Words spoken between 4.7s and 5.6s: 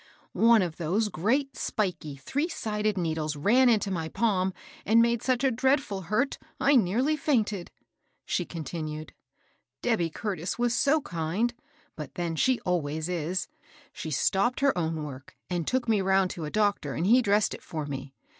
and made such a